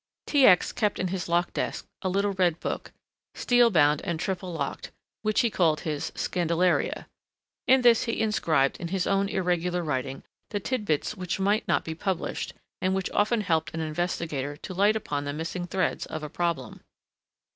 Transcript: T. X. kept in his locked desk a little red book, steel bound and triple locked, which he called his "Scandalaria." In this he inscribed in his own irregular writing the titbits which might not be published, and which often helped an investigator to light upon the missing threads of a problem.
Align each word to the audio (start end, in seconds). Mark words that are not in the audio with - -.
T. 0.25 0.47
X. 0.47 0.71
kept 0.71 0.97
in 0.97 1.09
his 1.09 1.29
locked 1.29 1.53
desk 1.53 1.85
a 2.01 2.09
little 2.09 2.33
red 2.33 2.59
book, 2.59 2.91
steel 3.35 3.69
bound 3.69 4.01
and 4.01 4.19
triple 4.19 4.51
locked, 4.51 4.89
which 5.21 5.41
he 5.41 5.51
called 5.51 5.81
his 5.81 6.11
"Scandalaria." 6.15 7.05
In 7.67 7.83
this 7.83 8.05
he 8.05 8.19
inscribed 8.19 8.77
in 8.77 8.87
his 8.87 9.05
own 9.05 9.29
irregular 9.29 9.83
writing 9.83 10.23
the 10.49 10.59
titbits 10.59 11.13
which 11.15 11.39
might 11.39 11.67
not 11.67 11.85
be 11.85 11.93
published, 11.93 12.55
and 12.81 12.95
which 12.95 13.11
often 13.11 13.41
helped 13.41 13.75
an 13.75 13.79
investigator 13.79 14.57
to 14.57 14.73
light 14.73 14.95
upon 14.95 15.23
the 15.25 15.33
missing 15.33 15.67
threads 15.67 16.07
of 16.07 16.23
a 16.23 16.29
problem. 16.29 16.81